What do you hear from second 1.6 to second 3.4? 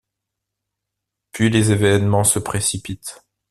événements se précipitent.